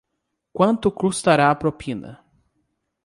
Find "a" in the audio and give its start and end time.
1.51-1.59